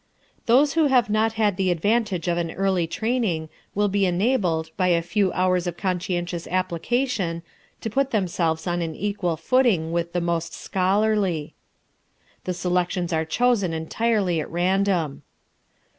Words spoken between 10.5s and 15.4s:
scholarly. The selections are chosen entirely at random.